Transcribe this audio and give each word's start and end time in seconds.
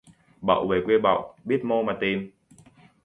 Bậu 0.41 0.67
về 0.67 0.81
quê 0.85 0.95
bậu, 1.03 1.35
biết 1.43 1.63
mô 1.65 1.81
mà 1.83 1.97
tìm 2.01 2.31